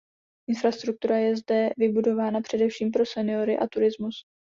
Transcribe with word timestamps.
Infrastruktura 0.49 1.17
je 1.17 1.35
zde 1.37 1.69
vybudovaná 1.77 2.41
především 2.41 2.91
pro 2.91 3.05
seniory 3.05 3.57
a 3.57 3.67
turismus. 3.67 4.15